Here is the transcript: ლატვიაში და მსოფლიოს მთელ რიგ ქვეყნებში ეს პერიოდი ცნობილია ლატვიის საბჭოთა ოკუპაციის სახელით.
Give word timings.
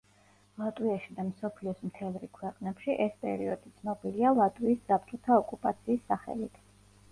ლატვიაში 0.59 1.11
და 1.17 1.25
მსოფლიოს 1.27 1.83
მთელ 1.89 2.17
რიგ 2.23 2.31
ქვეყნებში 2.39 2.97
ეს 3.07 3.21
პერიოდი 3.27 3.75
ცნობილია 3.77 4.33
ლატვიის 4.41 4.83
საბჭოთა 4.89 5.41
ოკუპაციის 5.45 6.05
სახელით. 6.11 6.61